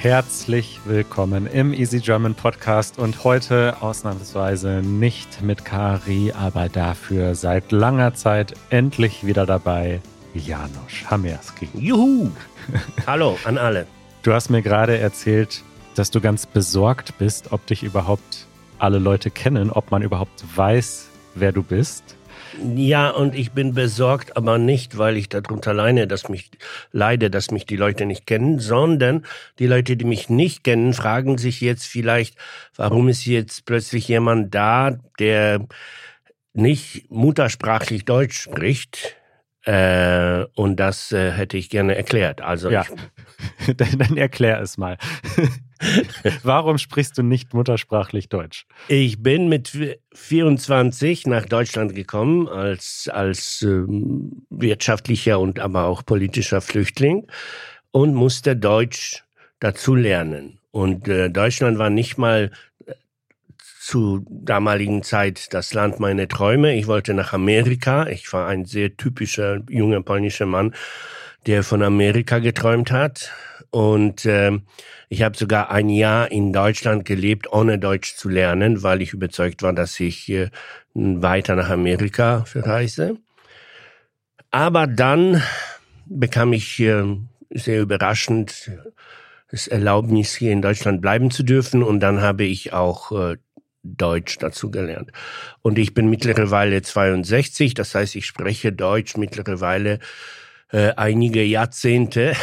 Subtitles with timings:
[0.00, 7.72] Herzlich willkommen im Easy German Podcast und heute ausnahmsweise nicht mit Kari, aber dafür seit
[7.72, 10.00] langer Zeit endlich wieder dabei
[10.34, 11.68] Janusz Hamerski.
[11.74, 12.30] Juhu!
[13.08, 13.88] Hallo an alle.
[14.22, 15.64] Du hast mir gerade erzählt,
[15.96, 18.46] dass du ganz besorgt bist, ob dich überhaupt
[18.78, 22.17] alle Leute kennen, ob man überhaupt weiß, wer du bist.
[22.74, 26.50] Ja, und ich bin besorgt, aber nicht, weil ich darunter leide, dass mich
[26.92, 29.24] leide, dass mich die Leute nicht kennen, sondern
[29.58, 32.36] die Leute, die mich nicht kennen, fragen sich jetzt vielleicht,
[32.76, 35.66] warum ist jetzt plötzlich jemand da, der
[36.52, 39.16] nicht muttersprachlich Deutsch spricht.
[39.64, 42.40] Äh, und das äh, hätte ich gerne erklärt.
[42.40, 42.84] Also ja.
[43.76, 44.96] dann, dann erklär es mal.
[46.42, 48.66] Warum sprichst du nicht muttersprachlich Deutsch?
[48.88, 56.60] Ich bin mit 24 nach Deutschland gekommen als, als ähm, wirtschaftlicher und aber auch politischer
[56.60, 57.26] Flüchtling
[57.90, 59.24] und musste Deutsch
[59.60, 60.58] dazu lernen.
[60.70, 62.50] Und äh, Deutschland war nicht mal
[62.86, 62.92] äh,
[63.80, 66.74] zu damaligen Zeit das Land meiner Träume.
[66.74, 68.06] Ich wollte nach Amerika.
[68.06, 70.74] Ich war ein sehr typischer junger polnischer Mann,
[71.46, 73.32] der von Amerika geträumt hat.
[73.70, 74.58] Und äh,
[75.08, 79.62] ich habe sogar ein Jahr in Deutschland gelebt, ohne Deutsch zu lernen, weil ich überzeugt
[79.62, 80.50] war, dass ich äh,
[80.94, 83.16] weiter nach Amerika verreise.
[84.50, 85.42] Aber dann
[86.06, 87.04] bekam ich äh,
[87.50, 88.70] sehr überraschend
[89.50, 91.82] das Erlaubnis, hier in Deutschland bleiben zu dürfen.
[91.82, 93.36] Und dann habe ich auch äh,
[93.82, 95.10] Deutsch dazu gelernt.
[95.62, 99.98] Und ich bin mittlerweile 62, das heißt, ich spreche Deutsch mittlerweile
[100.70, 102.34] äh, einige Jahrzehnte.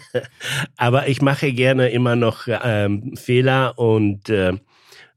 [0.76, 4.52] Aber ich mache gerne immer noch ähm, Fehler und, äh,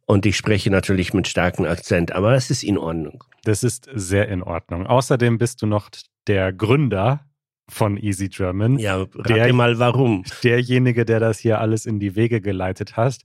[0.06, 2.12] und ich spreche natürlich mit starkem Akzent.
[2.12, 3.24] Aber das ist in Ordnung.
[3.44, 4.88] Das ist sehr in Ordnung.
[4.88, 5.90] Außerdem bist du noch
[6.28, 7.26] der Gründer
[7.70, 8.78] von Easy German.
[8.78, 10.24] Ja, rate der, mal warum.
[10.44, 13.24] Derjenige, der das hier alles in die Wege geleitet hast.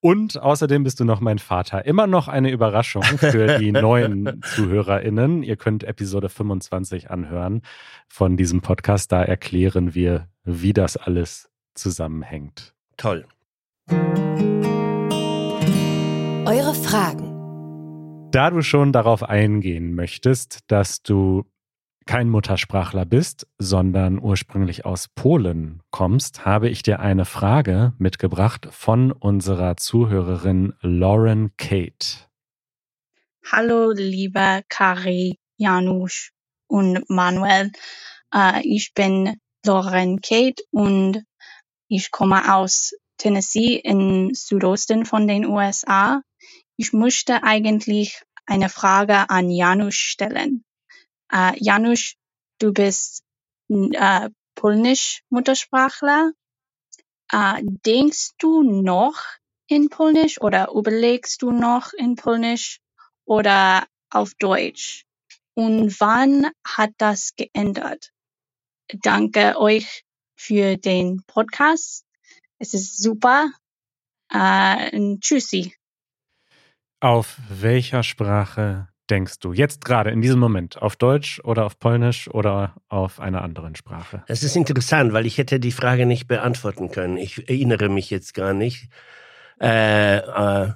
[0.00, 1.84] Und außerdem bist du noch mein Vater.
[1.84, 5.42] Immer noch eine Überraschung für die neuen ZuhörerInnen.
[5.42, 7.62] Ihr könnt Episode 25 anhören
[8.06, 9.10] von diesem Podcast.
[9.10, 12.74] Da erklären wir, wie das alles zusammenhängt.
[12.96, 13.26] Toll.
[16.46, 18.30] Eure Fragen.
[18.30, 21.44] Da du schon darauf eingehen möchtest, dass du
[22.08, 29.12] kein Muttersprachler bist, sondern ursprünglich aus Polen kommst, habe ich dir eine Frage mitgebracht von
[29.12, 32.30] unserer Zuhörerin Lauren Kate.
[33.52, 36.30] Hallo, lieber Kari, Janusz
[36.66, 37.72] und Manuel.
[38.34, 39.36] Uh, ich bin
[39.66, 41.24] Lauren Kate und
[41.88, 46.22] ich komme aus Tennessee im Südosten von den USA.
[46.78, 50.64] Ich möchte eigentlich eine Frage an Janusz stellen.
[51.32, 52.14] Äh, Janusz,
[52.58, 53.22] du bist
[53.68, 56.32] äh, Polnisch-Muttersprachler.
[57.30, 59.22] Äh, denkst du noch
[59.66, 62.80] in Polnisch oder überlegst du noch in Polnisch
[63.24, 65.04] oder auf Deutsch?
[65.54, 68.12] Und wann hat das geändert?
[69.02, 70.04] Danke euch
[70.36, 72.06] für den Podcast.
[72.58, 73.50] Es ist super.
[74.32, 75.74] Äh, tschüssi.
[77.00, 80.80] Auf welcher Sprache denkst du jetzt gerade in diesem Moment?
[80.80, 84.22] Auf Deutsch oder auf Polnisch oder auf einer anderen Sprache?
[84.26, 87.16] Es ist interessant, weil ich hätte die Frage nicht beantworten können.
[87.16, 88.88] Ich erinnere mich jetzt gar nicht.
[89.60, 90.72] Äh, äh,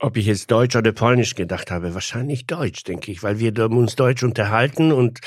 [0.00, 3.96] ob ich jetzt Deutsch oder Polnisch gedacht habe, wahrscheinlich Deutsch, denke ich, weil wir uns
[3.96, 5.20] Deutsch unterhalten und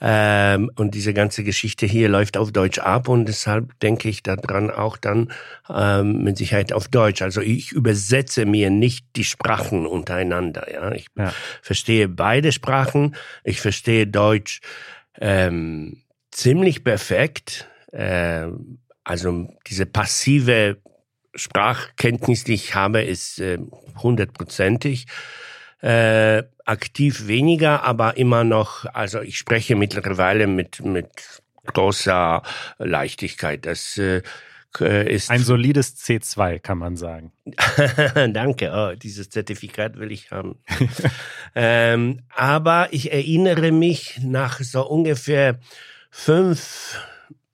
[0.00, 4.70] ähm, und diese ganze Geschichte hier läuft auf Deutsch ab und deshalb denke ich daran
[4.70, 5.32] auch dann
[5.68, 7.22] ähm, mit Sicherheit auf Deutsch.
[7.22, 10.72] Also ich übersetze mir nicht die Sprachen untereinander.
[10.72, 11.32] Ja, ich ja.
[11.62, 13.14] verstehe beide Sprachen.
[13.44, 14.60] Ich verstehe Deutsch
[15.20, 17.68] ähm, ziemlich perfekt.
[17.92, 18.48] Äh,
[19.04, 20.78] also diese passive
[21.36, 23.58] Sprachkenntnis, die ich habe, ist äh,
[24.02, 25.06] hundertprozentig.
[25.80, 32.42] Äh, aktiv weniger, aber immer noch, also ich spreche mittlerweile mit, mit großer
[32.78, 33.66] Leichtigkeit.
[33.66, 34.22] Das äh,
[34.80, 37.32] ist ein solides C2, kann man sagen.
[38.32, 40.58] Danke, oh, dieses Zertifikat will ich haben.
[41.54, 45.58] ähm, aber ich erinnere mich nach so ungefähr
[46.10, 46.98] fünf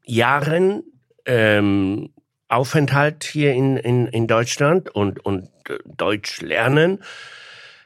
[0.04, 0.82] Jahren
[1.26, 2.11] ähm,
[2.52, 7.02] Aufenthalt hier in, in, in Deutschland und, und äh, Deutsch lernen,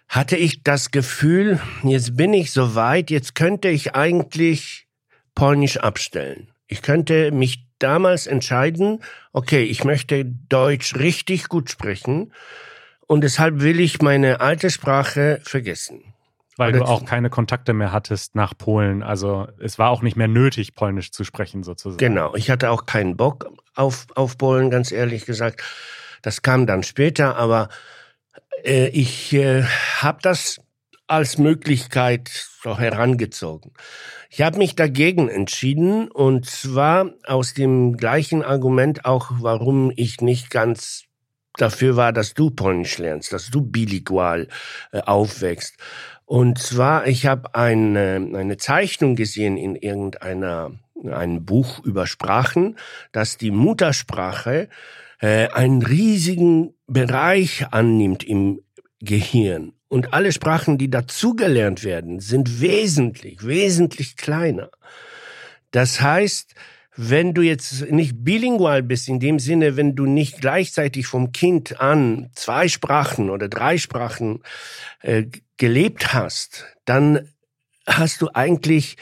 [0.08, 4.86] hatte ich das Gefühl, jetzt bin ich so weit, jetzt könnte ich eigentlich
[5.34, 6.48] Polnisch abstellen.
[6.68, 9.00] Ich könnte mich damals entscheiden,
[9.32, 12.32] okay, ich möchte Deutsch richtig gut sprechen
[13.06, 16.14] und deshalb will ich meine alte Sprache vergessen.
[16.56, 19.02] Weil du auch keine Kontakte mehr hattest nach Polen.
[19.02, 21.98] Also es war auch nicht mehr nötig, Polnisch zu sprechen, sozusagen.
[21.98, 25.62] Genau, ich hatte auch keinen Bock auf, auf Polen, ganz ehrlich gesagt.
[26.22, 27.68] Das kam dann später, aber
[28.64, 29.64] äh, ich äh,
[30.00, 30.60] habe das
[31.06, 32.28] als Möglichkeit
[32.62, 33.72] so herangezogen.
[34.30, 40.50] Ich habe mich dagegen entschieden und zwar aus dem gleichen Argument auch, warum ich nicht
[40.50, 41.04] ganz
[41.56, 44.48] dafür war, dass du Polnisch lernst, dass du bilingual
[44.92, 45.76] äh, aufwächst.
[46.26, 50.72] Und zwar, ich habe eine, eine Zeichnung gesehen in irgendeiner
[51.04, 52.76] ein Buch über Sprachen,
[53.12, 54.68] dass die Muttersprache
[55.20, 58.60] äh, einen riesigen Bereich annimmt im
[59.00, 59.72] Gehirn.
[59.88, 64.70] Und alle Sprachen, die dazugelernt werden, sind wesentlich, wesentlich kleiner.
[65.70, 66.54] Das heißt,
[66.96, 71.80] wenn du jetzt nicht bilingual bist, in dem Sinne, wenn du nicht gleichzeitig vom Kind
[71.80, 74.42] an zwei Sprachen oder drei Sprachen
[75.02, 75.24] äh,
[75.56, 77.28] gelebt hast, dann
[77.86, 78.96] hast du eigentlich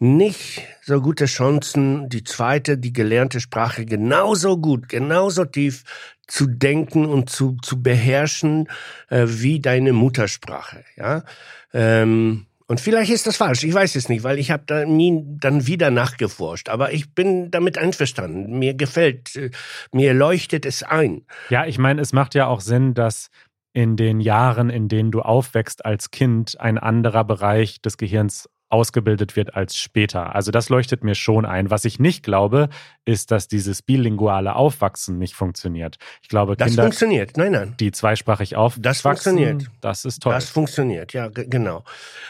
[0.00, 5.82] nicht so gute Chancen, die zweite, die gelernte Sprache genauso gut, genauso tief
[6.28, 8.68] zu denken und zu, zu beherrschen
[9.08, 10.84] äh, wie deine Muttersprache.
[10.96, 11.24] Ja.
[11.72, 15.22] Ähm, und vielleicht ist das falsch, ich weiß es nicht, weil ich habe da nie
[15.24, 16.68] dann wieder nachgeforscht.
[16.68, 18.58] Aber ich bin damit einverstanden.
[18.58, 19.50] Mir gefällt, äh,
[19.90, 21.22] mir leuchtet es ein.
[21.48, 23.30] Ja, ich meine, es macht ja auch Sinn, dass
[23.78, 29.36] in den Jahren, in denen du aufwächst als Kind, ein anderer Bereich des Gehirns ausgebildet
[29.36, 30.34] wird als später.
[30.34, 31.70] Also das leuchtet mir schon ein.
[31.70, 32.70] Was ich nicht glaube,
[33.04, 35.96] ist, dass dieses bilinguale Aufwachsen nicht funktioniert.
[36.22, 37.36] Ich glaube, das Kinder, funktioniert.
[37.36, 37.74] Nein, nein.
[37.78, 39.70] die zweisprachig aufwachsen, Das funktioniert.
[39.80, 40.34] Das ist toll.
[40.34, 41.84] Das funktioniert, ja, genau.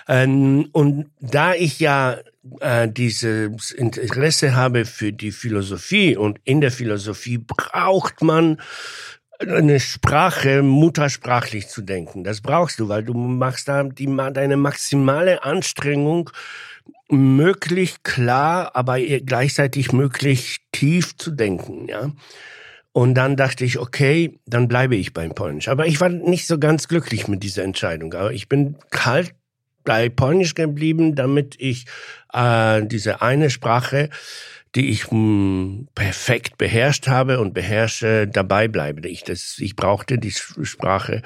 [0.06, 2.18] Ähm, und da ich ja
[2.60, 8.60] äh, dieses Interesse habe für die Philosophie und in der Philosophie braucht man
[9.38, 12.24] eine Sprache muttersprachlich zu denken.
[12.24, 16.30] Das brauchst du, weil du machst da die, deine maximale Anstrengung,
[17.10, 22.12] möglich klar, aber gleichzeitig möglich tief zu denken, ja.
[22.92, 25.68] Und dann dachte ich, okay, dann bleibe ich beim Polnisch.
[25.68, 28.12] Aber ich war nicht so ganz glücklich mit dieser Entscheidung.
[28.14, 29.34] Aber ich bin halt
[29.84, 31.86] bei Polnisch geblieben, damit ich
[32.32, 34.10] äh, diese eine Sprache
[34.74, 39.08] die ich hm, perfekt beherrscht habe und beherrsche, dabei bleibe.
[39.08, 41.22] Ich, das, ich brauchte die Sprache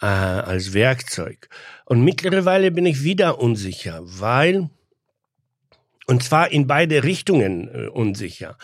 [0.00, 1.48] äh, als Werkzeug.
[1.84, 4.70] Und mittlerweile bin ich wieder unsicher, weil,
[6.06, 8.58] und zwar in beide Richtungen äh, unsicher.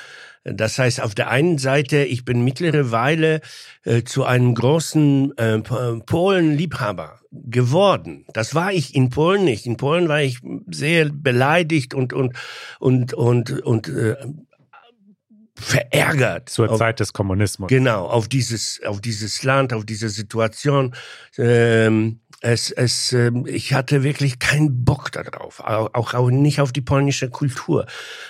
[0.45, 3.41] Das heißt, auf der einen Seite, ich bin mittlerweile
[3.85, 8.25] äh, zu einem großen äh, Polen-Liebhaber geworden.
[8.33, 9.67] Das war ich in Polen nicht.
[9.67, 10.41] In Polen war ich
[10.71, 12.35] sehr beleidigt und und
[12.79, 14.17] und und und äh,
[15.61, 16.49] verärgert.
[16.49, 17.69] Zur auf, Zeit des Kommunismus.
[17.69, 20.95] Genau, auf dieses, auf dieses Land, auf diese Situation.
[21.37, 26.81] Ähm, es, es, ähm, ich hatte wirklich keinen Bock darauf, auch, auch nicht auf die
[26.81, 27.85] polnische Kultur.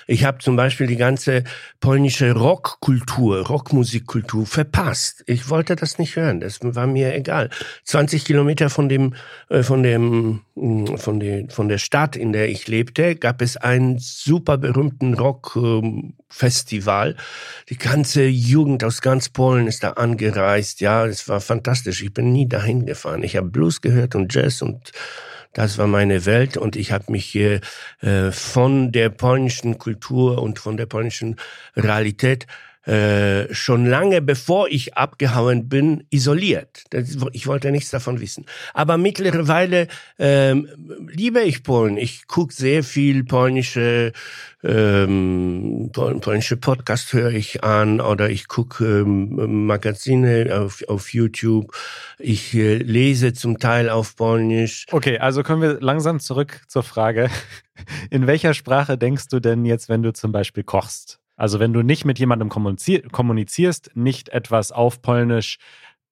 [0.08, 1.44] Ich habe zum Beispiel die ganze
[1.78, 5.22] polnische Rockkultur, Rockmusikkultur verpasst.
[5.26, 7.50] Ich wollte das nicht hören, das war mir egal.
[7.84, 9.14] 20 Kilometer von dem,
[9.48, 13.56] äh, von dem, mm, von der, von der Stadt, in der ich lebte, gab es
[13.56, 17.14] einen super berühmten Rockfestival.
[17.68, 20.80] Die ganze Jugend aus ganz Polen ist da angereist.
[20.80, 22.02] Ja, es war fantastisch.
[22.02, 23.22] Ich bin nie dahin gefahren.
[23.22, 24.92] Ich habe Blues gehört gehört und Jazz und
[25.52, 27.60] das war meine Welt und ich habe mich äh,
[28.30, 31.36] von der polnischen Kultur und von der polnischen
[31.76, 32.46] Realität
[32.86, 36.84] äh, schon lange bevor ich abgehauen bin, isoliert.
[37.32, 38.46] Ich wollte nichts davon wissen.
[38.74, 40.68] Aber mittlerweile ähm,
[41.08, 41.96] liebe ich Polen.
[41.96, 44.12] Ich gucke sehr viel polnische
[44.62, 51.72] ähm, polnische Podcast höre ich an oder ich gucke ähm, Magazine auf, auf YouTube.
[52.18, 54.86] Ich äh, lese zum Teil auf Polnisch.
[54.90, 57.30] Okay, also kommen wir langsam zurück zur Frage.
[58.10, 61.19] In welcher Sprache denkst du denn jetzt, wenn du zum Beispiel kochst?
[61.40, 65.56] Also wenn du nicht mit jemandem kommunizierst, nicht etwas auf Polnisch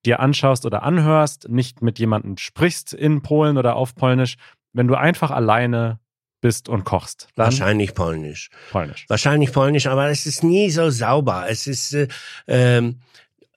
[0.06, 4.37] dir anschaust oder anhörst, nicht mit jemandem sprichst in Polen oder auf Polnisch,
[4.73, 5.99] wenn du einfach alleine
[6.40, 7.28] bist und kochst.
[7.35, 8.49] Dann Wahrscheinlich Polnisch.
[8.70, 9.04] Polnisch.
[9.08, 11.44] Wahrscheinlich Polnisch, aber es ist nie so sauber.
[11.47, 12.08] Es ist, äh,
[12.47, 13.00] ähm,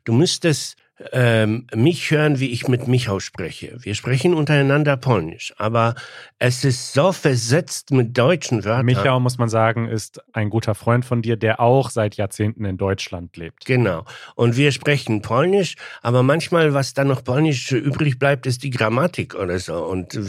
[0.03, 0.75] du müsstest
[1.11, 3.77] ähm, mich hören, wie ich mit Michał spreche.
[3.79, 5.95] Wir sprechen untereinander Polnisch, aber
[6.39, 8.85] es ist so versetzt mit deutschen Wörtern.
[8.85, 12.77] Michał, muss man sagen, ist ein guter Freund von dir, der auch seit Jahrzehnten in
[12.77, 13.65] Deutschland lebt.
[13.65, 14.05] Genau.
[14.35, 19.35] Und wir sprechen Polnisch, aber manchmal, was dann noch Polnisch übrig bleibt, ist die Grammatik
[19.35, 19.83] oder so.
[19.85, 20.19] Und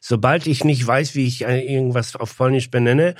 [0.00, 3.14] sobald ich nicht weiß, wie ich irgendwas auf Polnisch benenne,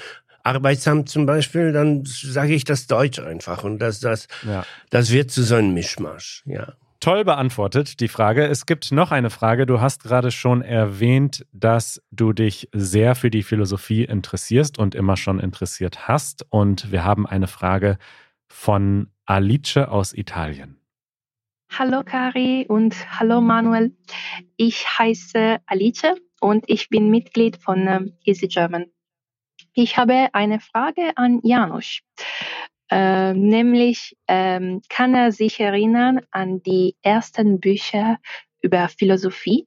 [0.51, 3.65] arbeitsam zum Beispiel, dann sage ich das Deutsch einfach.
[3.65, 4.65] Und das, das, ja.
[4.91, 6.75] das wird zu so einem Mischmasch, ja.
[6.99, 8.47] Toll beantwortet, die Frage.
[8.47, 9.65] Es gibt noch eine Frage.
[9.65, 15.17] Du hast gerade schon erwähnt, dass du dich sehr für die Philosophie interessierst und immer
[15.17, 16.45] schon interessiert hast.
[16.51, 17.97] Und wir haben eine Frage
[18.49, 20.79] von Alice aus Italien.
[21.71, 23.97] Hallo Kari und hallo Manuel.
[24.59, 26.03] Ich heiße Alice
[26.41, 28.87] und ich bin Mitglied von ähm, Easy German.
[29.73, 32.01] Ich habe eine Frage an Janusz.
[32.91, 38.19] Äh, nämlich ähm, kann er sich erinnern an die ersten Bücher
[38.63, 39.65] über Philosophie,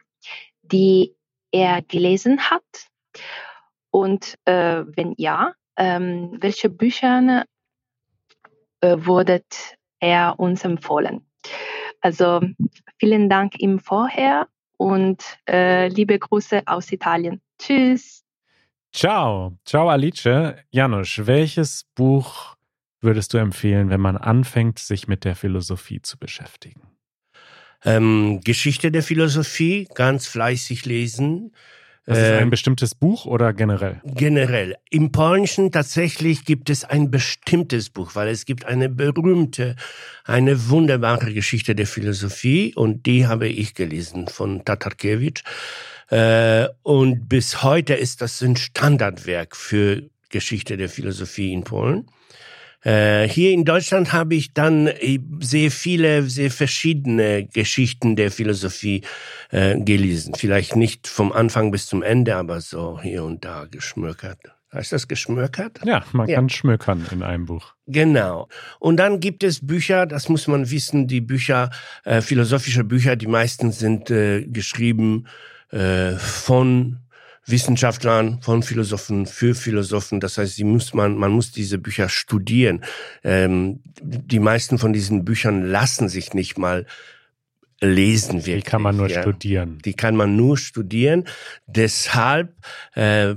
[0.62, 1.16] die
[1.52, 2.90] er gelesen hat?
[3.92, 7.46] Und äh, wenn ja, ähm, welche Bücher
[8.82, 9.44] äh, wurde
[10.00, 11.26] er uns empfohlen?
[12.02, 12.42] Also
[13.00, 17.42] vielen Dank ihm vorher und äh, liebe Grüße aus Italien.
[17.58, 18.23] Tschüss.
[18.94, 19.58] Ciao.
[19.66, 20.56] Ciao, Alice.
[20.70, 22.56] Janusz, welches Buch
[23.02, 26.82] würdest du empfehlen, wenn man anfängt, sich mit der Philosophie zu beschäftigen?
[27.84, 31.54] Ähm, Geschichte der Philosophie, ganz fleißig lesen.
[32.06, 34.02] Das ist ein ähm, bestimmtes Buch oder generell?
[34.04, 34.76] Generell.
[34.90, 39.76] Im Polnischen tatsächlich gibt es ein bestimmtes Buch, weil es gibt eine berühmte,
[40.26, 45.44] eine wunderbare Geschichte der Philosophie und die habe ich gelesen von Tatarkiewicz.
[46.14, 52.06] Äh, und bis heute ist das ein Standardwerk für Geschichte der Philosophie in Polen.
[52.84, 59.02] Äh, hier in Deutschland habe ich dann äh, sehr viele, sehr verschiedene Geschichten der Philosophie
[59.50, 60.36] äh, gelesen.
[60.36, 64.38] Vielleicht nicht vom Anfang bis zum Ende, aber so hier und da geschmökert.
[64.72, 65.80] Heißt das geschmökert?
[65.84, 66.36] Ja, man ja.
[66.36, 67.74] kann schmökern in einem Buch.
[67.88, 68.50] Genau.
[68.80, 71.72] Und dann gibt es Bücher, das muss man wissen, die Bücher,
[72.04, 75.26] äh, philosophische Bücher, die meisten sind geschrieben
[75.74, 77.00] äh, von
[77.46, 80.20] Wissenschaftlern, von Philosophen für Philosophen.
[80.20, 82.84] Das heißt, sie muss man, man muss diese Bücher studieren.
[83.24, 86.86] Ähm, die meisten von diesen Büchern lassen sich nicht mal
[87.82, 88.64] lesen wirklich.
[88.64, 89.22] Die kann man nur ja.
[89.22, 89.80] studieren.
[89.84, 91.26] Die kann man nur studieren.
[91.68, 92.56] Deshalb
[92.96, 93.36] äh,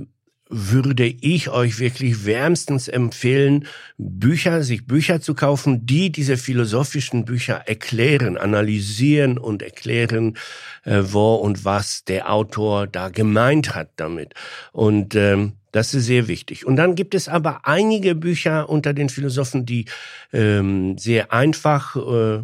[0.49, 7.63] würde ich euch wirklich wärmstens empfehlen, Bücher, sich Bücher zu kaufen, die diese philosophischen Bücher
[7.67, 10.37] erklären, analysieren und erklären,
[10.83, 14.33] äh, wo und was der Autor da gemeint hat damit.
[14.71, 16.65] Und ähm, das ist sehr wichtig.
[16.65, 19.85] Und dann gibt es aber einige Bücher unter den Philosophen, die
[20.31, 22.43] ähm, sehr einfach äh,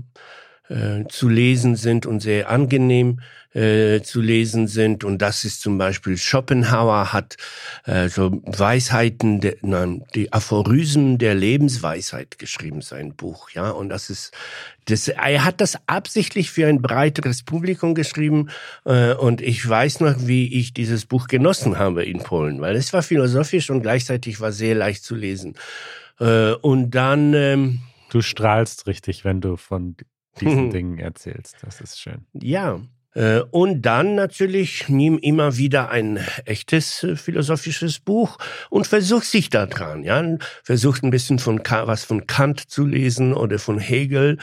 [0.70, 3.20] äh, zu lesen sind und sehr angenehm
[3.54, 5.04] äh, zu lesen sind.
[5.04, 7.38] Und das ist zum Beispiel Schopenhauer hat
[7.86, 13.50] äh, so Weisheiten, de, nein, die Aphorismen der Lebensweisheit geschrieben, sein Buch.
[13.52, 14.32] Ja, und das ist
[14.86, 18.50] das, er hat das absichtlich für ein breiteres Publikum geschrieben
[18.86, 22.92] äh, und ich weiß noch, wie ich dieses Buch genossen habe in Polen, weil es
[22.92, 25.56] war philosophisch und gleichzeitig war sehr leicht zu lesen.
[26.20, 27.80] Äh, und dann ähm,
[28.14, 29.96] Du strahlst richtig, wenn du von
[30.40, 31.58] diesen Dingen erzählst.
[31.62, 32.26] Das ist schön.
[32.34, 32.82] Ja.
[33.16, 38.38] Äh, und dann natürlich nimm immer wieder ein echtes äh, philosophisches Buch
[38.70, 40.24] und versuch sich da dran, ja.
[40.64, 44.40] Versuch ein bisschen von was von Kant zu lesen oder von Hegel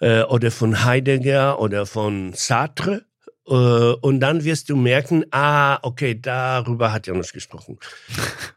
[0.00, 3.04] äh, oder von Heidegger oder von Sartre.
[3.46, 7.78] Und dann wirst du merken, ah, okay, darüber hat Janusz gesprochen.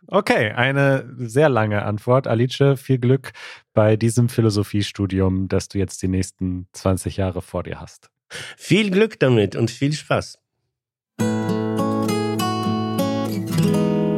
[0.10, 2.28] Okay, eine sehr lange Antwort.
[2.28, 3.34] Alice, viel Glück
[3.74, 8.10] bei diesem Philosophiestudium, das du jetzt die nächsten 20 Jahre vor dir hast.
[8.56, 10.40] Viel Glück damit und viel Spaß.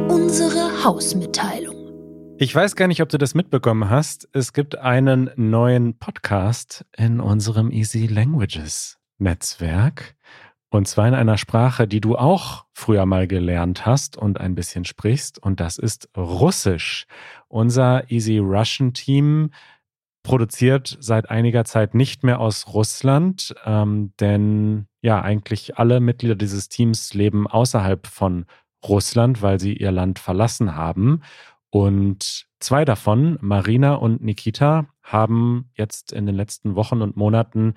[0.06, 2.36] Unsere Hausmitteilung.
[2.38, 4.28] Ich weiß gar nicht, ob du das mitbekommen hast.
[4.32, 10.14] Es gibt einen neuen Podcast in unserem Easy Languages Netzwerk.
[10.70, 14.84] Und zwar in einer Sprache, die du auch früher mal gelernt hast und ein bisschen
[14.84, 15.42] sprichst.
[15.42, 17.06] Und das ist Russisch.
[17.48, 19.50] Unser Easy Russian Team
[20.22, 26.68] produziert seit einiger Zeit nicht mehr aus Russland, ähm, denn ja, eigentlich alle Mitglieder dieses
[26.68, 28.44] Teams leben außerhalb von
[28.86, 31.22] Russland, weil sie ihr Land verlassen haben.
[31.70, 37.74] Und zwei davon, Marina und Nikita, haben jetzt in den letzten Wochen und Monaten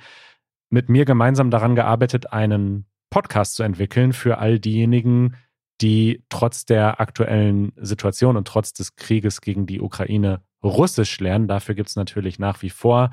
[0.74, 5.36] mit mir gemeinsam daran gearbeitet, einen Podcast zu entwickeln für all diejenigen,
[5.82, 11.48] die trotz der aktuellen Situation und trotz des Krieges gegen die Ukraine Russisch lernen.
[11.48, 13.12] Dafür gibt es natürlich nach wie vor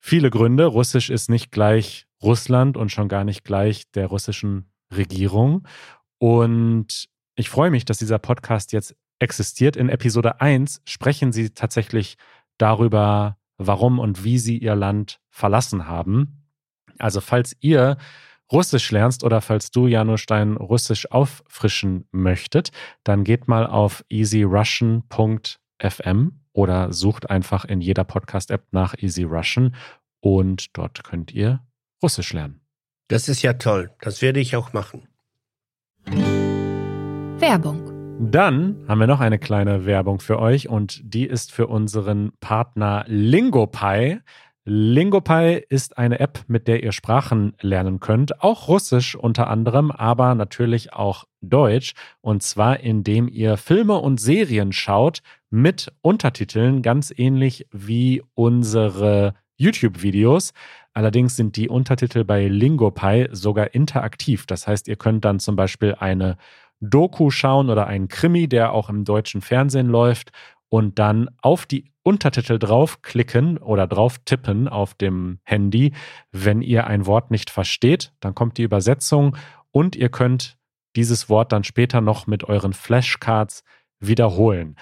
[0.00, 0.66] viele Gründe.
[0.66, 5.68] Russisch ist nicht gleich Russland und schon gar nicht gleich der russischen Regierung.
[6.18, 9.76] Und ich freue mich, dass dieser Podcast jetzt existiert.
[9.76, 12.16] In Episode 1 sprechen sie tatsächlich
[12.58, 16.41] darüber, warum und wie sie ihr Land verlassen haben.
[16.98, 17.96] Also falls ihr
[18.52, 22.70] Russisch lernst oder falls du, Janusz Stein, Russisch auffrischen möchtet,
[23.02, 29.74] dann geht mal auf easyrussian.fm oder sucht einfach in jeder Podcast-App nach Easy Russian
[30.20, 31.60] und dort könnt ihr
[32.02, 32.60] Russisch lernen.
[33.08, 33.90] Das ist ja toll.
[34.00, 35.08] Das werde ich auch machen.
[37.38, 37.90] Werbung.
[38.30, 43.04] Dann haben wir noch eine kleine Werbung für euch und die ist für unseren Partner
[43.08, 44.20] LingoPie.
[44.64, 50.36] LingoPie ist eine App, mit der ihr Sprachen lernen könnt, auch Russisch unter anderem, aber
[50.36, 51.94] natürlich auch Deutsch.
[52.20, 60.52] Und zwar indem ihr Filme und Serien schaut mit Untertiteln, ganz ähnlich wie unsere YouTube-Videos.
[60.94, 64.46] Allerdings sind die Untertitel bei LingoPie sogar interaktiv.
[64.46, 66.36] Das heißt, ihr könnt dann zum Beispiel eine
[66.80, 70.32] Doku schauen oder einen Krimi, der auch im deutschen Fernsehen läuft
[70.72, 75.92] und dann auf die Untertitel draufklicken oder drauf tippen auf dem Handy.
[76.30, 79.36] Wenn ihr ein Wort nicht versteht, dann kommt die Übersetzung
[79.70, 80.56] und ihr könnt
[80.96, 83.64] dieses Wort dann später noch mit euren Flashcards
[84.00, 84.76] wiederholen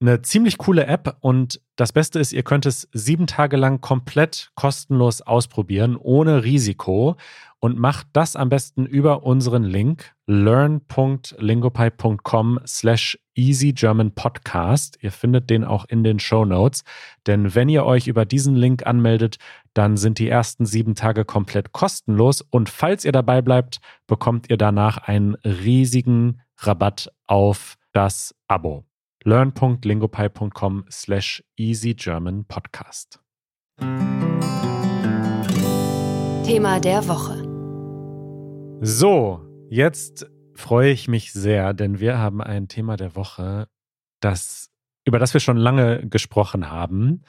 [0.00, 4.50] eine ziemlich coole App und das Beste ist, ihr könnt es sieben Tage lang komplett
[4.54, 7.16] kostenlos ausprobieren, ohne Risiko
[7.60, 14.98] und macht das am besten über unseren Link learn.lingopie.com slash easygermanpodcast.
[15.00, 16.84] Ihr findet den auch in den Show Notes,
[17.26, 19.38] denn wenn ihr euch über diesen Link anmeldet,
[19.74, 24.56] dann sind die ersten sieben Tage komplett kostenlos und falls ihr dabei bleibt, bekommt ihr
[24.56, 28.88] danach einen riesigen Rabatt auf das Abo
[29.24, 33.20] learn.lingopie.com slash easygermanpodcast.
[36.44, 37.47] Thema der Woche.
[38.80, 43.68] So, jetzt freue ich mich sehr, denn wir haben ein Thema der Woche,
[44.20, 44.70] das,
[45.04, 47.22] über das wir schon lange gesprochen haben.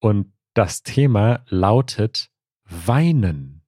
[0.00, 2.30] Und das Thema lautet
[2.64, 3.62] Weinen.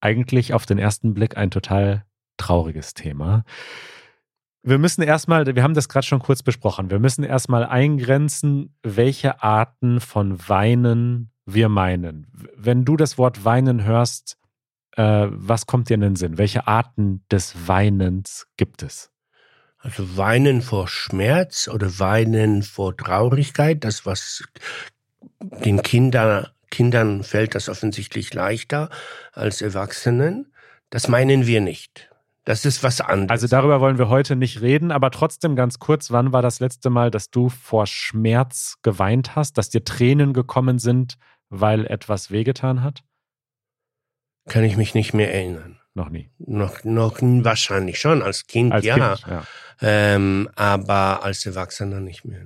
[0.00, 2.04] Eigentlich auf den ersten Blick ein total
[2.36, 3.44] trauriges Thema
[4.62, 9.42] wir müssen erstmal, wir haben das gerade schon kurz besprochen, wir müssen erstmal eingrenzen, welche
[9.42, 12.26] Arten von Weinen wir meinen.
[12.56, 14.37] Wenn du das Wort Weinen hörst,
[14.98, 16.38] äh, was kommt dir in den Sinn?
[16.38, 19.10] Welche Arten des Weinens gibt es?
[19.78, 24.42] Also Weinen vor Schmerz oder Weinen vor Traurigkeit, das was
[25.40, 28.90] den Kindern, Kindern fällt das offensichtlich leichter
[29.32, 30.52] als Erwachsenen.
[30.90, 32.10] Das meinen wir nicht.
[32.44, 33.30] Das ist was anderes.
[33.30, 36.90] Also darüber wollen wir heute nicht reden, aber trotzdem ganz kurz, wann war das letzte
[36.90, 41.18] Mal, dass du vor Schmerz geweint hast, dass dir Tränen gekommen sind,
[41.50, 43.04] weil etwas wehgetan hat?
[44.48, 45.78] Kann ich mich nicht mehr erinnern.
[45.94, 46.30] Noch nie.
[46.38, 49.14] Noch, noch wahrscheinlich schon, als Kind, als ja.
[49.16, 49.42] Kind, ja.
[49.80, 52.44] Ähm, aber als Erwachsener nicht mehr.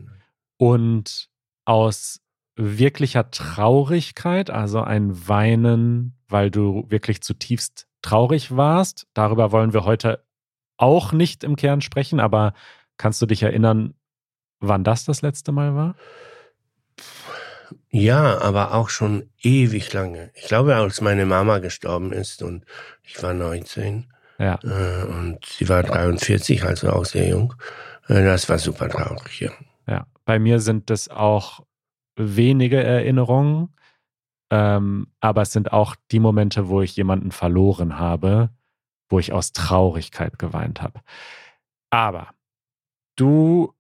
[0.57, 1.29] Und
[1.65, 2.21] aus
[2.57, 9.07] wirklicher Traurigkeit, also ein Weinen, weil du wirklich zutiefst traurig warst.
[9.15, 10.25] Darüber wollen wir heute
[10.77, 12.55] auch nicht im Kern sprechen, aber
[12.97, 13.95] kannst du dich erinnern,
[14.61, 15.95] wann das das letzte Mal war?
[17.91, 20.31] Ja, aber auch schon ewig lange.
[20.35, 22.65] Ich glaube, als meine Mama gestorben ist und
[23.03, 24.07] ich war 19
[24.43, 24.59] ja.
[24.65, 27.55] Äh, und sie war 43, also auch sehr jung.
[28.09, 29.53] Äh, das war super traurig, ja.
[29.87, 31.65] Ja, bei mir sind das auch
[32.17, 33.75] wenige Erinnerungen.
[34.51, 38.51] Ähm, aber es sind auch die Momente, wo ich jemanden verloren habe,
[39.09, 41.01] wo ich aus Traurigkeit geweint habe.
[41.91, 42.29] Aber
[43.17, 43.73] du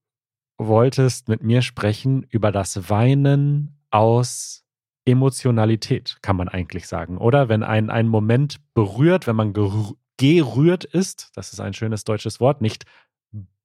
[0.58, 4.64] wolltest mit mir sprechen über das Weinen aus
[5.04, 7.48] Emotionalität, kann man eigentlich sagen, oder?
[7.48, 12.60] Wenn ein, ein Moment berührt, wenn man gerührt ist, das ist ein schönes deutsches Wort,
[12.60, 12.84] nicht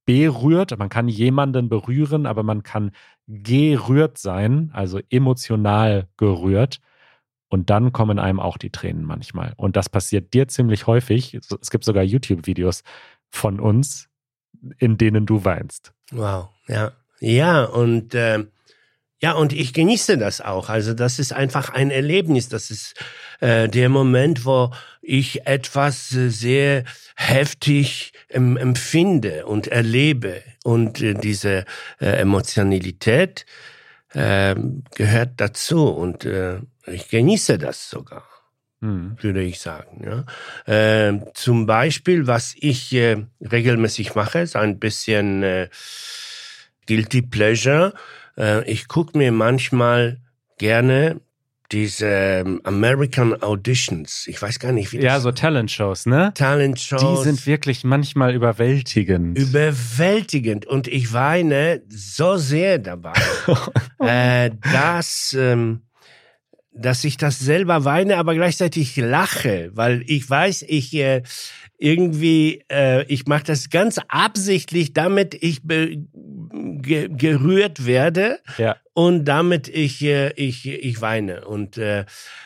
[0.05, 2.91] berührt, man kann jemanden berühren, aber man kann
[3.27, 6.79] gerührt sein, also emotional gerührt.
[7.49, 9.53] Und dann kommen einem auch die Tränen manchmal.
[9.57, 11.33] Und das passiert dir ziemlich häufig.
[11.33, 12.83] Es gibt sogar YouTube-Videos
[13.29, 14.09] von uns,
[14.79, 15.93] in denen du weinst.
[16.11, 16.91] Wow, ja.
[17.19, 18.45] Ja, und äh,
[19.19, 20.69] ja, und ich genieße das auch.
[20.69, 22.49] Also das ist einfach ein Erlebnis.
[22.49, 22.93] Das ist
[23.39, 26.83] äh, der Moment, wo ich etwas äh, sehr
[27.15, 30.43] heftig ähm, empfinde und erlebe.
[30.63, 31.65] Und äh, diese
[31.99, 33.47] äh, Emotionalität
[34.13, 34.53] äh,
[34.93, 35.87] gehört dazu.
[35.87, 38.23] Und äh, ich genieße das sogar,
[38.81, 39.17] mhm.
[39.19, 40.25] würde ich sagen.
[40.67, 41.07] Ja.
[41.07, 45.69] Äh, zum Beispiel, was ich äh, regelmäßig mache, ist ein bisschen äh,
[46.85, 47.93] Guilty Pleasure.
[48.37, 50.19] Äh, ich gucke mir manchmal
[50.57, 51.21] gerne
[51.71, 54.25] diese ähm, American Auditions.
[54.27, 56.31] Ich weiß gar nicht, wie das Ja, so Talent-Shows, ne?
[56.33, 57.01] Talent-Shows.
[57.01, 59.37] Die sind wirklich manchmal überwältigend.
[59.37, 60.65] Überwältigend.
[60.65, 63.13] Und ich weine so sehr dabei,
[63.99, 65.81] äh, dass ähm,
[66.79, 71.23] dass ich das selber weine, aber gleichzeitig lache, weil ich weiß, ich äh,
[71.77, 78.39] irgendwie, äh, ich mache das ganz absichtlich, damit ich ge gerührt werde.
[78.57, 78.77] Ja.
[78.93, 81.45] und damit ich, äh, ich, ich weine.
[81.45, 82.05] Und äh,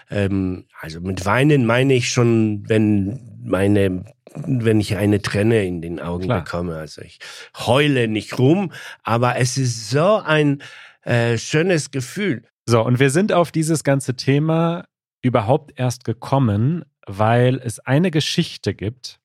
[0.09, 4.03] ähm, also mit Weinen meine ich schon, wenn meine
[4.35, 6.43] wenn ich eine Träne in den Augen Klar.
[6.43, 6.75] bekomme.
[6.75, 7.19] Also ich
[7.57, 8.71] heule nicht rum,
[9.03, 10.61] aber es ist so ein
[11.03, 12.43] äh, schönes Gefühl.
[12.65, 14.85] So, und wir sind auf dieses ganze Thema
[15.21, 19.19] überhaupt erst gekommen, weil es eine Geschichte gibt,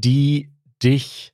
[0.00, 0.50] die
[0.82, 1.32] dich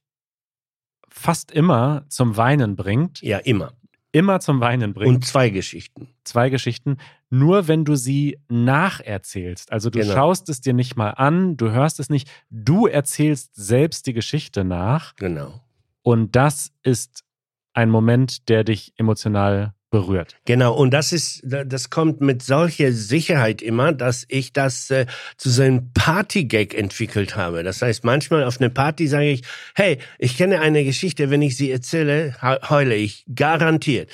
[1.08, 3.20] fast immer zum Weinen bringt.
[3.20, 3.72] Ja, immer.
[4.12, 5.16] Immer zum Weinen bringt.
[5.16, 6.08] Und zwei Geschichten.
[6.24, 6.98] Zwei Geschichten.
[7.30, 9.72] Nur wenn du sie nacherzählst.
[9.72, 10.12] Also du genau.
[10.12, 14.64] schaust es dir nicht mal an, du hörst es nicht, du erzählst selbst die Geschichte
[14.64, 15.16] nach.
[15.16, 15.60] Genau.
[16.02, 17.24] Und das ist
[17.72, 20.34] ein Moment, der dich emotional berührt.
[20.46, 25.50] Genau, und das ist, das kommt mit solcher Sicherheit immer, dass ich das äh, zu
[25.50, 27.62] so einem Partygag entwickelt habe.
[27.62, 29.42] Das heißt, manchmal auf einer Party sage ich,
[29.76, 34.10] hey, ich kenne eine Geschichte, wenn ich sie erzähle, heule ich, garantiert.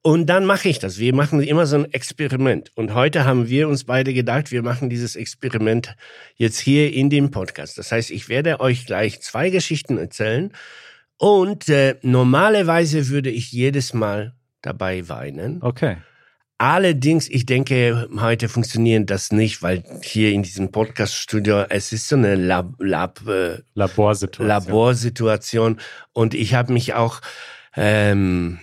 [0.00, 1.00] Und dann mache ich das.
[1.00, 2.70] Wir machen immer so ein Experiment.
[2.76, 5.96] Und heute haben wir uns beide gedacht, wir machen dieses Experiment
[6.36, 7.76] jetzt hier in dem Podcast.
[7.76, 10.52] Das heißt, ich werde euch gleich zwei Geschichten erzählen.
[11.18, 14.35] Und äh, normalerweise würde ich jedes Mal
[14.66, 15.62] dabei weinen.
[15.62, 15.96] Okay.
[16.58, 22.16] Allerdings, ich denke, heute funktioniert das nicht, weil hier in diesem Podcast-Studio, es ist so
[22.16, 24.46] eine Lab, Lab, äh, Laborsituation.
[24.48, 25.80] Laborsituation.
[26.14, 27.20] Und ich habe mich auch
[27.76, 28.58] ähm,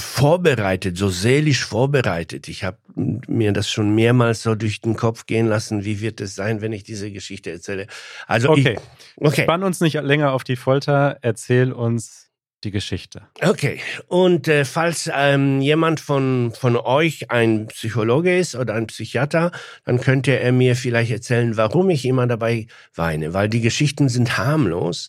[0.00, 2.48] vorbereitet, so seelisch vorbereitet.
[2.48, 6.34] Ich habe mir das schon mehrmals so durch den Kopf gehen lassen, wie wird es
[6.34, 7.86] sein, wenn ich diese Geschichte erzähle.
[8.26, 8.76] Also okay,
[9.16, 9.42] ich, okay.
[9.42, 12.29] spann uns nicht länger auf die Folter, erzähl uns
[12.64, 13.22] die Geschichte.
[13.40, 19.52] Okay, und äh, falls ähm, jemand von, von euch ein Psychologe ist oder ein Psychiater,
[19.84, 24.38] dann könnte er mir vielleicht erzählen, warum ich immer dabei weine, weil die Geschichten sind
[24.38, 25.08] harmlos,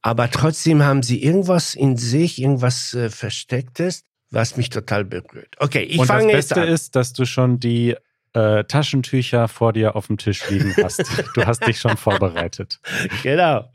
[0.00, 5.56] aber trotzdem haben sie irgendwas in sich, irgendwas äh, Verstecktes, was mich total berührt.
[5.58, 6.58] Okay, ich fange jetzt an.
[6.60, 7.96] Das Beste ist, dass du schon die
[8.34, 11.04] äh, Taschentücher vor dir auf dem Tisch liegen hast.
[11.34, 12.80] du hast dich schon vorbereitet.
[13.22, 13.70] Genau.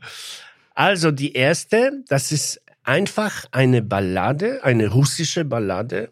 [0.74, 6.10] Also die erste, das ist einfach eine Ballade, eine russische Ballade,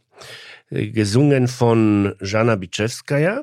[0.71, 3.43] äh, gesungen von Jana Biczewskaja.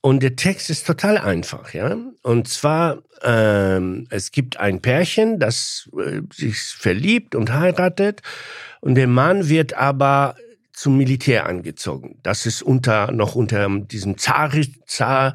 [0.00, 1.96] Und der Text ist total einfach, ja.
[2.22, 8.22] Und zwar, ähm, es gibt ein Pärchen, das äh, sich verliebt und heiratet.
[8.80, 10.36] Und der Mann wird aber
[10.72, 12.18] zum Militär angezogen.
[12.22, 14.50] Das ist unter, noch unter diesem Zar,
[14.86, 15.34] Zar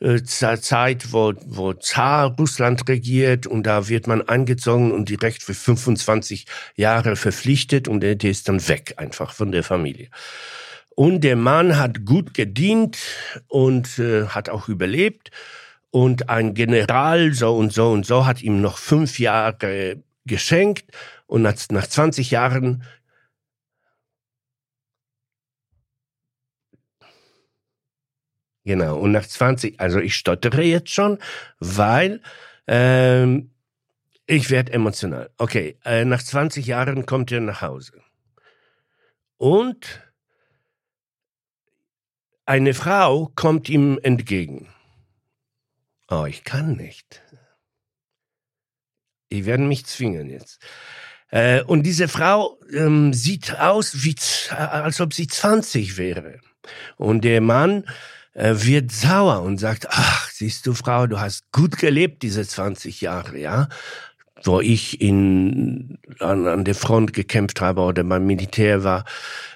[0.00, 5.54] äh, Zeit, wo, wo Zar Russland regiert und da wird man angezogen und direkt für
[5.54, 10.10] 25 Jahre verpflichtet und der, der ist dann weg einfach von der Familie.
[10.96, 12.98] Und der Mann hat gut gedient
[13.48, 15.30] und äh, hat auch überlebt.
[15.90, 20.84] Und ein General so und so und so hat ihm noch fünf Jahre geschenkt.
[21.26, 22.82] Und nach, nach 20 Jahren
[28.66, 28.98] Genau.
[28.98, 31.18] Und nach 20, also ich stottere jetzt schon,
[31.60, 32.20] weil
[32.66, 33.52] ähm,
[34.26, 35.30] ich werde emotional.
[35.38, 38.02] Okay, äh, nach 20 Jahren kommt er nach Hause.
[39.36, 40.02] Und
[42.44, 44.66] eine Frau kommt ihm entgegen.
[46.08, 47.22] Oh, ich kann nicht.
[49.30, 50.60] Die werden mich zwingen jetzt.
[51.28, 54.16] Äh, und diese Frau ähm, sieht aus, wie,
[54.50, 56.40] als ob sie 20 wäre.
[56.96, 57.92] Und der Mann äh,
[58.36, 63.38] wird sauer und sagt, ach, siehst du, Frau, du hast gut gelebt diese 20 Jahre,
[63.38, 63.68] ja
[64.44, 69.04] wo ich in, an, an der Front gekämpft habe oder beim Militär war.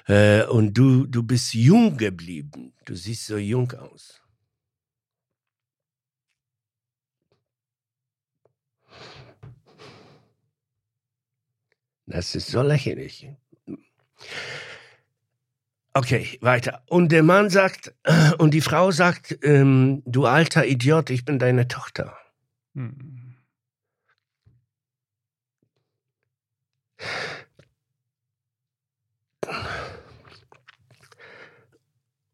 [0.07, 2.73] Äh, und du, du bist jung geblieben.
[2.85, 4.21] Du siehst so jung aus.
[12.05, 13.29] Das ist so lächerlich.
[15.93, 16.83] Okay, weiter.
[16.87, 21.37] Und der Mann sagt, äh, und die Frau sagt, ähm, du alter Idiot, ich bin
[21.37, 22.17] deine Tochter.
[22.75, 23.35] Hm.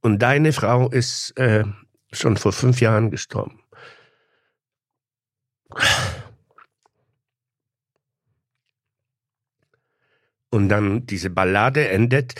[0.01, 1.63] Und deine Frau ist äh,
[2.11, 3.59] schon vor fünf Jahren gestorben.
[10.49, 12.35] Und dann diese Ballade endet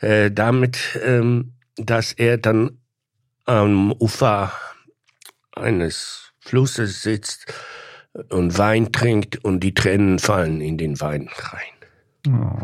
[0.00, 2.78] äh, damit, ähm, dass er dann
[3.44, 4.52] am Ufer
[5.54, 7.52] eines Flusses sitzt
[8.30, 12.34] und Wein trinkt und die Tränen fallen in den Wein rein.
[12.34, 12.58] Oh,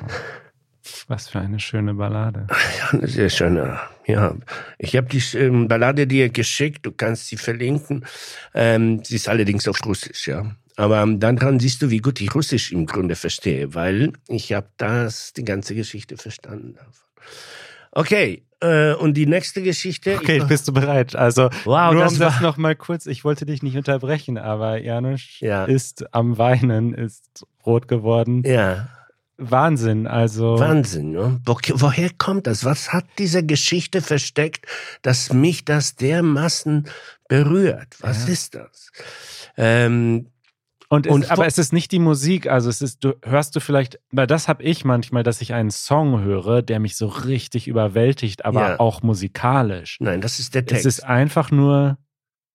[1.08, 2.46] was für eine schöne Ballade.
[2.78, 3.78] Ja, eine sehr schöne.
[4.06, 4.34] Ja,
[4.78, 8.04] ich habe die ähm, Ballade dir geschickt, du kannst sie verlinken.
[8.54, 10.54] Ähm, sie ist allerdings auf Russisch, ja.
[10.76, 15.32] Aber dann siehst du, wie gut ich Russisch im Grunde verstehe, weil ich habe das,
[15.32, 16.76] die ganze Geschichte verstanden.
[17.92, 20.16] Okay, äh, und die nächste Geschichte.
[20.16, 21.14] Okay, ich, bist du bereit?
[21.14, 24.36] Also, wow, nur das um das war, noch mal kurz, ich wollte dich nicht unterbrechen,
[24.36, 25.64] aber Janusz Ja.
[25.64, 28.42] ist am Weinen, ist rot geworden.
[28.44, 28.88] ja,
[29.36, 30.60] Wahnsinn, also.
[30.60, 31.10] Wahnsinn.
[31.10, 31.40] Ne?
[31.44, 32.64] Wo, woher kommt das?
[32.64, 34.64] Was hat diese Geschichte versteckt,
[35.02, 36.86] dass mich das dermaßen
[37.28, 37.96] berührt?
[38.00, 38.32] Was Ja.
[38.32, 38.92] ist das?
[39.56, 40.28] Ähm,
[40.94, 43.60] Und, Und es, aber es ist nicht die Musik, also es ist, du hörst du
[43.60, 47.66] vielleicht, weil das habe ich manchmal, dass ich einen Song höre, der mich so richtig
[47.68, 48.80] überwältigt, aber Ja.
[48.80, 49.96] auch musikalisch.
[50.00, 50.86] nein, das ist der Text.
[50.86, 51.98] Es ist einfach nur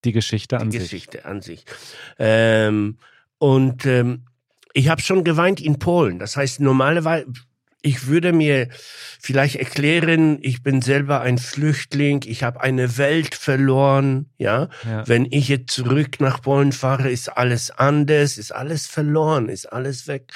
[0.05, 0.89] die Geschichte an die sich.
[0.89, 1.65] Geschichte an sich.
[2.17, 2.97] Ähm,
[3.37, 4.25] und ähm,
[4.73, 6.19] ich habe schon geweint in Polen.
[6.19, 7.25] Das heißt, normalerweise,
[7.81, 8.67] ich würde mir
[9.19, 14.69] vielleicht erklären, ich bin selber ein Flüchtling, ich habe eine Welt verloren, ja.
[14.85, 15.07] Ja.
[15.07, 20.07] Wenn ich jetzt zurück nach Polen fahre, ist alles anders, ist alles verloren, ist alles
[20.07, 20.33] weg.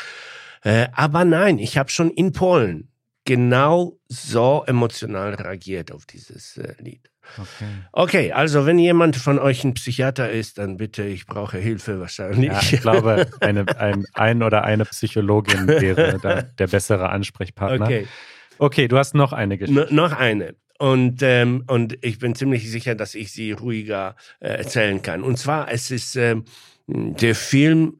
[0.63, 2.89] Äh, aber nein, ich habe schon in Polen
[3.25, 7.12] genau so emotional reagiert auf dieses äh, Lied.
[7.38, 7.69] Okay.
[7.91, 12.51] Okay, also wenn jemand von euch ein Psychiater ist, dann bitte, ich brauche Hilfe wahrscheinlich.
[12.51, 17.86] Ja, ich glaube, eine, ein, ein oder eine Psychologin wäre da der bessere Ansprechpartner.
[17.86, 18.07] Okay,
[18.57, 19.88] Okay, du hast noch eine Geschichte.
[19.89, 20.55] N noch eine.
[20.79, 25.23] Und, ähm, und ich bin ziemlich sicher, dass ich sie ruhiger äh, erzählen kann.
[25.23, 26.45] Und zwar, es ist ähm,
[26.88, 27.99] der Film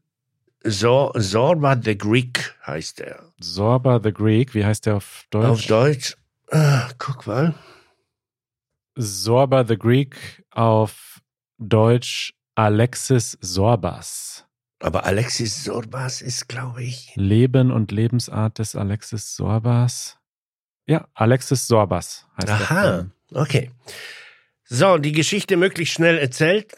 [0.68, 3.32] Zor Zorba the Greek heißt er.
[3.40, 5.50] Sorba the Greek, wie heißt der auf Deutsch?
[5.50, 6.16] Auf Deutsch,
[6.52, 7.54] ah, guck mal.
[8.96, 11.22] Sorba the Greek auf
[11.58, 14.46] Deutsch Alexis Sorbas.
[14.80, 20.18] Aber Alexis Sorbas ist, glaube ich, Leben und Lebensart des Alexis Sorbas.
[20.86, 23.72] Ja, Alexis Sorbas heißt Aha, okay.
[24.66, 26.74] So, die Geschichte möglichst schnell erzählt.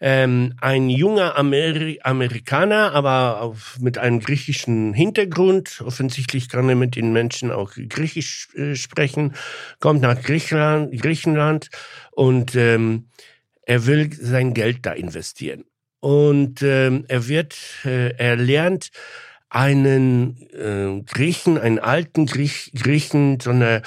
[0.00, 6.96] Ähm, ein junger Ameri Amerikaner, aber auf, mit einem griechischen Hintergrund, offensichtlich kann er mit
[6.96, 9.34] den Menschen auch Griechisch äh, sprechen,
[9.80, 11.70] kommt nach Griechenland, Griechenland
[12.10, 13.06] und ähm,
[13.62, 15.64] er will sein Geld da investieren.
[16.00, 18.90] Und ähm, er wird, äh, er lernt
[19.54, 23.82] einen äh, Griechen, einen alten Griech, Griechen, so eine,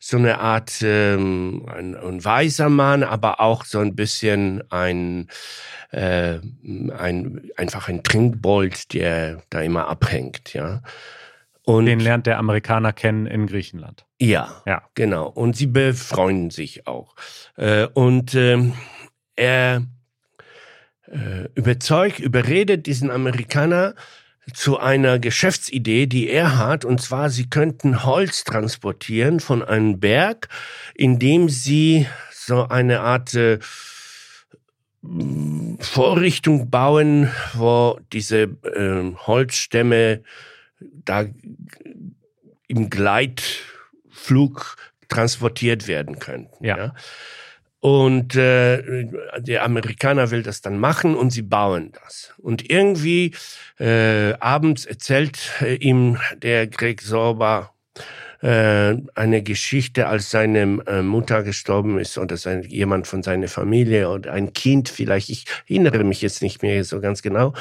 [0.00, 5.28] so eine Art, ähm, ein, ein weiser Mann, aber auch so ein bisschen ein,
[5.92, 6.40] äh,
[6.98, 10.82] ein einfach ein Trinkbold, der da immer abhängt, ja.
[11.64, 14.04] Und Den lernt der Amerikaner kennen in Griechenland.
[14.20, 14.82] ja, Ja.
[14.96, 15.28] genau.
[15.28, 17.14] Und sie befreunden sich auch.
[17.56, 18.72] Äh, und ähm,
[19.36, 19.86] er
[21.06, 23.94] äh, überzeugt, überredet diesen Amerikaner
[24.54, 30.48] zu einer Geschäftsidee, die er hat, und zwar, sie könnten Holz transportieren von einem Berg,
[30.94, 33.58] indem sie so eine Art äh,
[35.80, 40.22] Vorrichtung bauen, wo diese äh, Holzstämme
[40.80, 41.26] da
[42.68, 44.76] im Gleitflug
[45.08, 46.64] transportiert werden könnten.
[46.64, 46.94] Ja.
[47.82, 52.32] Und äh, der Amerikaner will das dann machen und sie bauen das.
[52.38, 53.34] Und irgendwie
[53.80, 57.74] äh, abends erzählt äh, ihm der Greg Sorba
[58.40, 64.10] äh, eine Geschichte, als seine äh, Mutter gestorben ist oder sein, jemand von seiner Familie
[64.10, 65.28] oder ein Kind vielleicht.
[65.28, 67.52] Ich erinnere mich jetzt nicht mehr so ganz genau.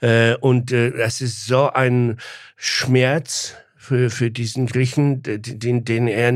[0.00, 2.16] Äh, und äh, es ist so ein
[2.56, 6.32] Schmerz für, für diesen Griechen, den, den er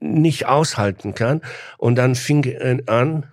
[0.00, 1.40] nicht aushalten kann.
[1.78, 3.26] Und dann fing er an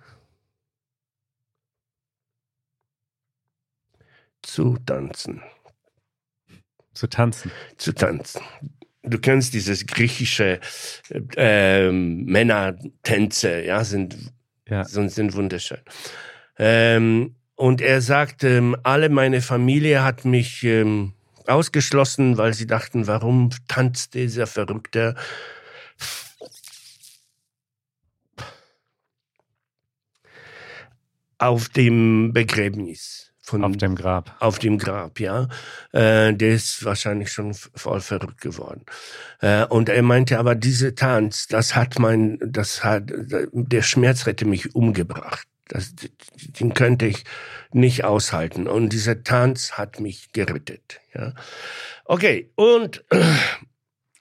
[4.42, 5.42] zu tanzen.
[6.92, 7.50] Zu tanzen.
[7.76, 8.40] Zu tanzen.
[9.02, 10.60] Du kennst dieses griechische
[11.36, 14.16] äh, Männertänze, ja, sind,
[14.68, 14.84] Ja.
[14.84, 15.80] sind, sind wunderschön.
[16.58, 21.12] Ähm, und er sagt, ähm, alle meine Familie hat mich ähm,
[21.46, 25.14] ausgeschlossen, weil sie dachten, warum tanzt dieser Verrückte?
[31.44, 34.34] Auf dem Begräbnis von Auf dem Grab.
[34.40, 35.48] auf dem Grab, ja.
[35.92, 38.86] Äh, der ist wahrscheinlich schon voll verrückt geworden.
[39.42, 43.12] Äh, und er meinte, aber diese Tanz, das hat mein, das hat,
[43.52, 45.46] der Schmerz hätte mich umgebracht.
[45.68, 45.94] Das,
[46.58, 47.24] den könnte ich
[47.72, 48.66] nicht aushalten.
[48.66, 51.34] Und dieser Tanz hat mich gerettet, ja.
[52.06, 53.04] Okay, und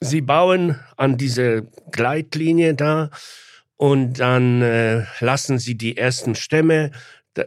[0.02, 3.10] sie bauen an diese Gleitlinie da
[3.78, 6.92] und dann äh, lassen sie die ersten Stämme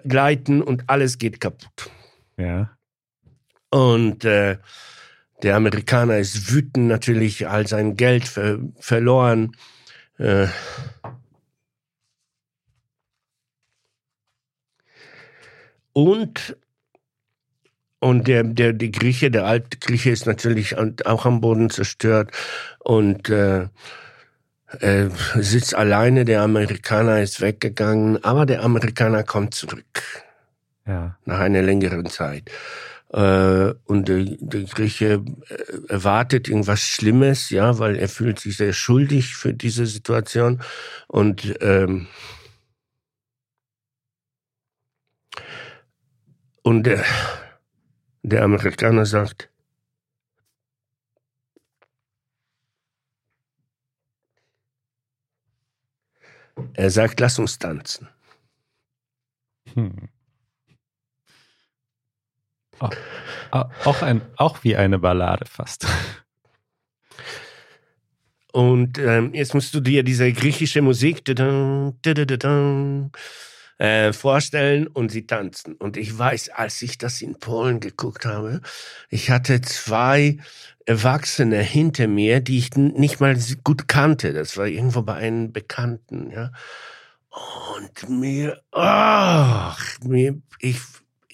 [0.04, 1.90] gleiten und alles geht kaputt.
[2.36, 2.76] Ja.
[3.70, 4.58] Und äh,
[5.42, 9.52] der Amerikaner ist wütend natürlich, all sein Geld ver verloren.
[10.18, 10.48] Äh,
[15.92, 16.56] und
[17.98, 22.30] und der, der, die Grieche, der alte Grieche ist natürlich auch am Boden zerstört.
[22.78, 23.68] Und äh,
[24.81, 30.02] äh, sitzt alleine, der Amerikaner ist weggegangen, aber der Amerikaner kommt zurück.
[30.87, 31.16] Ja.
[31.24, 32.50] Nach einer längeren Zeit.
[33.12, 38.72] Äh, und der, der Grieche äh, erwartet irgendwas Schlimmes, ja, weil er fühlt sich sehr
[38.72, 40.61] schuldig für diese Situation.
[41.07, 42.09] Und ähm,
[46.62, 47.05] und der,
[48.22, 49.50] der Amerikaner sagt,
[56.74, 58.08] Er sagt, lass uns tanzen.
[59.74, 60.08] Hm.
[62.78, 62.92] Auch,
[63.84, 65.86] auch, ein, auch wie eine Ballade fast.
[68.52, 71.24] Und ähm, jetzt musst du dir diese griechische Musik
[73.78, 75.74] äh, vorstellen und sie tanzen.
[75.74, 78.60] Und ich weiß, als ich das in Polen geguckt habe,
[79.10, 80.38] ich hatte zwei
[80.86, 84.32] Erwachsene hinter mir, die ich nicht mal gut kannte.
[84.32, 86.52] Das war irgendwo bei einem Bekannten, ja.
[87.76, 90.78] Und mir, ach, mir, ich,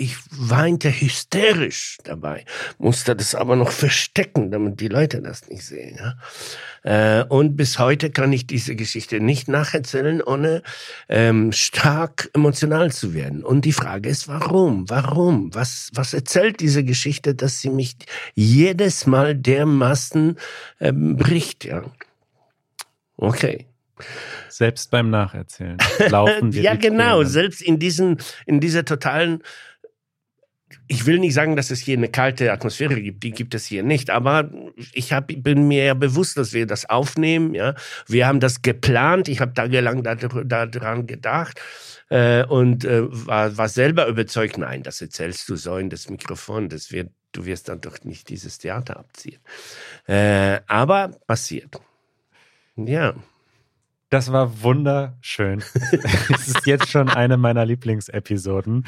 [0.03, 2.45] ich weinte hysterisch dabei,
[2.79, 5.97] musste das aber noch verstecken, damit die Leute das nicht sehen.
[5.97, 7.21] Ja?
[7.21, 10.63] Äh, und bis heute kann ich diese Geschichte nicht nacherzählen, ohne
[11.09, 13.45] ähm, stark emotional zu werden.
[13.45, 14.91] Und die Frage ist, warum?
[14.91, 15.55] Warum?
[15.55, 17.95] Was, was erzählt diese Geschichte, dass sie mich
[18.35, 20.37] jedes Mal dermaßen
[20.81, 21.65] ähm, bricht?
[21.65, 21.85] Ja?
[23.17, 23.67] Okay.
[24.49, 26.63] Selbst beim Nacherzählen laufen wir.
[26.63, 27.19] ja, genau.
[27.19, 27.29] Tränen.
[27.29, 29.43] Selbst in diesen, in dieser totalen
[30.89, 33.83] ich will nicht sagen, dass es hier eine kalte Atmosphäre gibt, die gibt es hier
[33.83, 34.51] nicht, aber
[34.93, 37.55] ich hab, bin mir ja bewusst, dass wir das aufnehmen.
[37.55, 37.75] Ja,
[38.07, 39.29] wir haben das geplant.
[39.29, 41.61] Ich habe tagelang daran da gedacht
[42.09, 44.59] äh, und äh, war, war selber überzeugt.
[44.59, 46.69] Nein, das erzählst du so in das Mikrofon.
[46.69, 49.41] Das wird, du wirst dann doch nicht dieses Theater abziehen.
[50.07, 51.81] Äh, aber passiert.
[52.77, 53.15] Ja.
[54.11, 55.65] Das war wunderschön.
[56.35, 58.87] es ist jetzt schon eine meiner Lieblingsepisoden.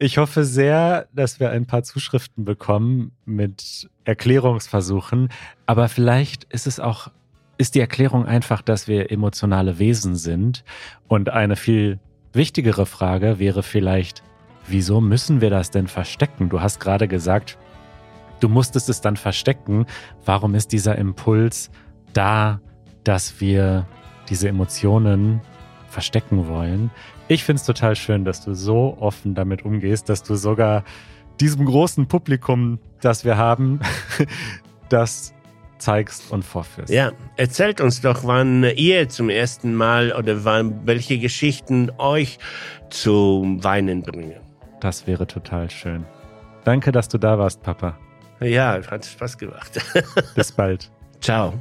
[0.00, 5.28] Ich hoffe sehr, dass wir ein paar Zuschriften bekommen mit Erklärungsversuchen.
[5.66, 7.10] Aber vielleicht ist es auch,
[7.56, 10.62] ist die Erklärung einfach, dass wir emotionale Wesen sind.
[11.08, 11.98] Und eine viel
[12.32, 14.22] wichtigere Frage wäre vielleicht,
[14.68, 16.48] wieso müssen wir das denn verstecken?
[16.48, 17.58] Du hast gerade gesagt,
[18.38, 19.84] du musstest es dann verstecken.
[20.24, 21.72] Warum ist dieser Impuls
[22.12, 22.60] da,
[23.02, 23.88] dass wir
[24.28, 25.40] diese Emotionen
[25.98, 26.92] verstecken wollen?
[27.26, 30.84] Ich finde es total schön, dass du so offen damit umgehst, dass du sogar
[31.40, 33.80] diesem großen Publikum, das wir haben,
[34.90, 35.34] das
[35.78, 36.92] zeigst und vorführst.
[36.92, 42.38] Ja, erzählt uns doch, wann ihr zum ersten Mal oder wann, welche Geschichten euch
[42.90, 44.40] zum Weinen bringen.
[44.80, 46.04] Das wäre total schön.
[46.62, 47.98] Danke, dass du da warst, Papa.
[48.40, 49.80] Ja, hat Spaß gemacht.
[50.36, 50.92] Bis bald.
[51.20, 51.54] Ciao.